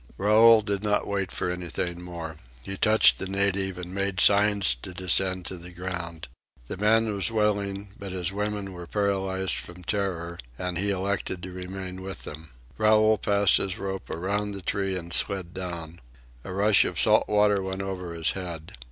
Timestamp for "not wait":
0.81-1.31